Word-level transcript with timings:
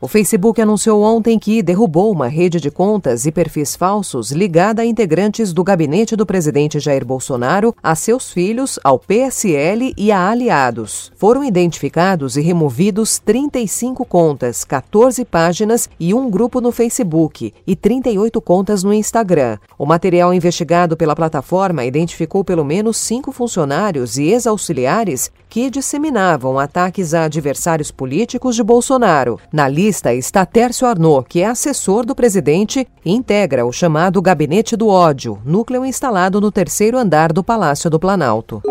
O 0.00 0.06
Facebook 0.06 0.62
anunciou 0.62 1.02
ontem 1.02 1.40
que 1.40 1.60
derrubou 1.60 2.12
uma 2.12 2.28
rede 2.28 2.60
de 2.60 2.70
contas 2.70 3.26
e 3.26 3.32
perfis 3.32 3.74
falsos 3.74 4.30
ligada 4.30 4.82
a 4.82 4.86
integrantes 4.86 5.52
do 5.52 5.64
gabinete 5.64 6.14
do 6.14 6.24
presidente 6.24 6.78
Jair 6.78 7.04
Bolsonaro, 7.04 7.74
a 7.82 7.96
seus 7.96 8.30
filhos, 8.30 8.78
ao 8.84 8.96
PSL 8.96 9.92
e 9.96 10.12
a 10.12 10.30
aliados. 10.30 11.10
Foram 11.16 11.42
identificados 11.42 12.36
e 12.36 12.40
removidos 12.40 13.18
35 13.18 14.04
contas, 14.04 14.62
14 14.62 15.24
páginas 15.24 15.90
e 15.98 16.14
um 16.14 16.30
grupo 16.30 16.60
no 16.60 16.70
Facebook 16.70 17.52
e 17.66 17.74
38 17.74 18.40
contas 18.40 18.84
no 18.84 18.94
Instagram. 18.94 19.58
O 19.76 19.84
material 19.84 20.32
investigado 20.32 20.96
pela 20.96 21.16
plataforma 21.16 21.84
identificou 21.84 22.44
pelo 22.44 22.64
menos 22.64 22.98
cinco 22.98 23.32
funcionários 23.32 24.16
e 24.16 24.28
ex-auxiliares 24.28 25.32
que 25.48 25.70
disseminavam 25.70 26.56
ataques 26.56 27.14
a 27.14 27.24
adversários 27.24 27.90
políticos 27.90 28.54
de 28.54 28.62
Bolsonaro. 28.62 29.40
Na 29.50 29.66
lista 29.66 29.87
está 29.88 30.44
Tércio 30.44 30.86
Arnaud, 30.86 31.26
que 31.28 31.40
é 31.40 31.46
assessor 31.46 32.04
do 32.04 32.14
presidente 32.14 32.86
e 33.04 33.10
integra 33.10 33.64
o 33.64 33.72
chamado 33.72 34.20
Gabinete 34.20 34.76
do 34.76 34.88
Ódio, 34.88 35.40
núcleo 35.44 35.84
instalado 35.84 36.40
no 36.40 36.52
terceiro 36.52 36.98
andar 36.98 37.32
do 37.32 37.42
Palácio 37.42 37.88
do 37.88 37.98
Planalto. 37.98 38.62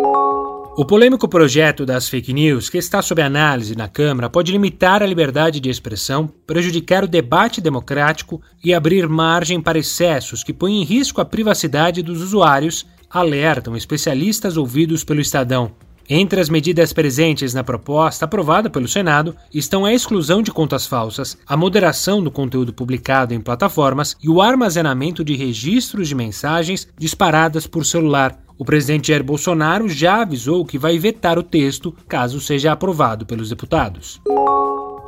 O 0.78 0.86
polêmico 0.86 1.28
projeto 1.28 1.88
das 1.88 2.08
fake 2.08 2.32
news, 2.32 2.70
que 2.70 2.78
está 2.78 3.02
sob 3.02 3.20
análise 3.20 3.76
na 3.76 3.88
Câmara, 3.88 4.30
pode 4.30 4.52
limitar 4.52 5.02
a 5.02 5.08
liberdade 5.08 5.60
de 5.60 5.72
expressão, 5.72 6.30
prejudicar 6.46 7.04
o 7.04 7.08
debate 7.08 7.60
democrático 7.60 8.40
e 8.64 8.74
abrir 8.74 9.10
margem 9.10 9.60
para 9.60 9.80
excessos 9.80 10.44
que 10.44 10.54
põem 10.54 10.82
em 10.82 10.86
risco 10.86 11.20
a 11.20 11.26
privacidade 11.26 12.04
dos 12.04 12.22
usuários, 12.22 12.86
alertam 13.10 13.76
especialistas 13.76 14.56
ouvidos 14.56 15.04
pelo 15.04 15.20
Estadão. 15.20 15.72
Entre 16.10 16.40
as 16.40 16.48
medidas 16.48 16.94
presentes 16.94 17.54
na 17.54 17.66
proposta 17.66 18.24
aprovada 18.24 18.70
pelo 18.70 18.88
Senado 18.88 19.36
estão 19.54 19.84
a 19.84 19.94
exclusão 19.94 20.42
de 20.42 20.52
contas 20.52 20.88
falsas, 20.88 21.38
a 21.46 21.58
moderação 21.58 22.24
do 22.24 22.32
conteúdo 22.32 22.72
publicado 22.72 23.34
em 23.34 23.42
plataformas 23.42 24.16
e 24.24 24.30
o 24.30 24.42
armazenamento 24.42 25.22
de 25.22 25.36
registros 25.36 26.08
de 26.08 26.16
mensagens 26.16 26.88
disparadas 26.98 27.68
por 27.68 27.86
celular. 27.86 28.40
O 28.58 28.64
presidente 28.64 29.10
Jair 29.10 29.24
Bolsonaro 29.24 29.90
já 29.90 30.22
avisou 30.22 30.66
que 30.66 30.78
vai 30.78 30.98
vetar 30.98 31.38
o 31.38 31.44
texto 31.44 31.94
caso 32.08 32.40
seja 32.40 32.72
aprovado 32.72 33.26
pelos 33.26 33.50
deputados. 33.50 34.22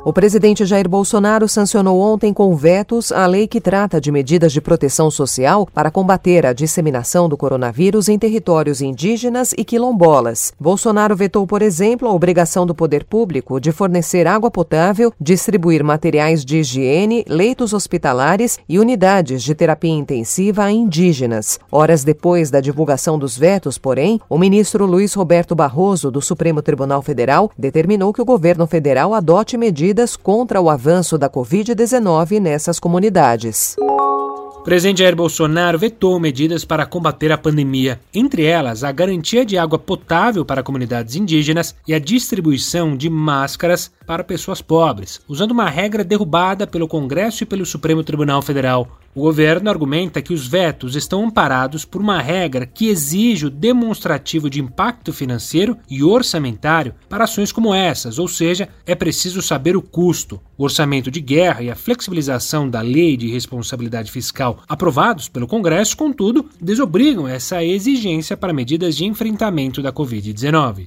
O 0.02 0.14
presidente 0.14 0.64
Jair 0.64 0.88
Bolsonaro 0.88 1.46
sancionou 1.46 2.00
ontem 2.00 2.32
com 2.32 2.56
vetos 2.56 3.12
a 3.12 3.26
lei 3.26 3.46
que 3.46 3.60
trata 3.60 4.00
de 4.00 4.10
medidas 4.10 4.50
de 4.50 4.58
proteção 4.58 5.10
social 5.10 5.68
para 5.74 5.90
combater 5.90 6.46
a 6.46 6.54
disseminação 6.54 7.28
do 7.28 7.36
coronavírus 7.36 8.08
em 8.08 8.18
territórios 8.18 8.80
indígenas 8.80 9.52
e 9.58 9.62
quilombolas. 9.62 10.54
Bolsonaro 10.58 11.14
vetou, 11.14 11.46
por 11.46 11.60
exemplo, 11.60 12.08
a 12.08 12.14
obrigação 12.14 12.64
do 12.64 12.74
poder 12.74 13.04
público 13.04 13.60
de 13.60 13.72
fornecer 13.72 14.26
água 14.26 14.50
potável, 14.50 15.12
distribuir 15.20 15.84
materiais 15.84 16.46
de 16.46 16.60
higiene, 16.60 17.22
leitos 17.28 17.74
hospitalares 17.74 18.58
e 18.66 18.78
unidades 18.78 19.42
de 19.42 19.54
terapia 19.54 19.92
intensiva 19.92 20.64
a 20.64 20.72
indígenas. 20.72 21.60
Horas 21.70 22.04
depois 22.04 22.50
da 22.50 22.62
divulgação 22.62 23.18
dos 23.18 23.36
vetos, 23.36 23.76
porém, 23.76 24.18
o 24.30 24.38
ministro 24.38 24.86
Luiz 24.86 25.12
Roberto 25.12 25.54
Barroso, 25.54 26.10
do 26.10 26.22
Supremo 26.22 26.62
Tribunal 26.62 27.02
Federal, 27.02 27.50
determinou 27.58 28.14
que 28.14 28.22
o 28.22 28.24
governo 28.24 28.66
federal 28.66 29.12
adote 29.12 29.58
medidas 29.58 29.89
medidas 29.90 30.14
contra 30.14 30.60
o 30.60 30.70
avanço 30.70 31.18
da 31.18 31.28
Covid-19 31.28 32.38
nessas 32.38 32.78
comunidades. 32.78 33.74
O 33.76 34.62
presidente 34.62 34.98
Jair 34.98 35.16
Bolsonaro 35.16 35.78
vetou 35.78 36.20
medidas 36.20 36.64
para 36.64 36.86
combater 36.86 37.32
a 37.32 37.38
pandemia, 37.38 37.98
entre 38.14 38.44
elas 38.44 38.84
a 38.84 38.92
garantia 38.92 39.44
de 39.44 39.58
água 39.58 39.80
potável 39.80 40.44
para 40.44 40.62
comunidades 40.62 41.16
indígenas 41.16 41.74
e 41.88 41.94
a 41.94 41.98
distribuição 41.98 42.96
de 42.96 43.10
máscaras 43.10 43.90
para 44.06 44.22
pessoas 44.22 44.62
pobres, 44.62 45.20
usando 45.26 45.50
uma 45.50 45.68
regra 45.68 46.04
derrubada 46.04 46.68
pelo 46.68 46.86
Congresso 46.86 47.42
e 47.42 47.46
pelo 47.46 47.66
Supremo 47.66 48.04
Tribunal 48.04 48.42
Federal. 48.42 48.86
O 49.12 49.22
governo 49.22 49.68
argumenta 49.68 50.22
que 50.22 50.32
os 50.32 50.46
vetos 50.46 50.94
estão 50.94 51.24
amparados 51.24 51.84
por 51.84 52.00
uma 52.00 52.22
regra 52.22 52.64
que 52.64 52.88
exige 52.88 53.46
o 53.46 53.50
demonstrativo 53.50 54.48
de 54.48 54.60
impacto 54.60 55.12
financeiro 55.12 55.76
e 55.90 56.04
orçamentário 56.04 56.94
para 57.08 57.24
ações 57.24 57.50
como 57.50 57.74
essas, 57.74 58.20
ou 58.20 58.28
seja, 58.28 58.68
é 58.86 58.94
preciso 58.94 59.42
saber 59.42 59.76
o 59.76 59.82
custo. 59.82 60.40
O 60.56 60.62
orçamento 60.62 61.10
de 61.10 61.20
guerra 61.20 61.60
e 61.60 61.70
a 61.70 61.74
flexibilização 61.74 62.70
da 62.70 62.80
lei 62.82 63.16
de 63.16 63.28
responsabilidade 63.28 64.12
fiscal 64.12 64.62
aprovados 64.68 65.28
pelo 65.28 65.48
Congresso, 65.48 65.96
contudo, 65.96 66.48
desobrigam 66.60 67.26
essa 67.26 67.64
exigência 67.64 68.36
para 68.36 68.52
medidas 68.52 68.96
de 68.96 69.06
enfrentamento 69.06 69.82
da 69.82 69.92
Covid-19. 69.92 70.86